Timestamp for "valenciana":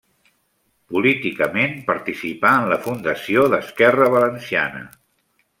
4.19-4.87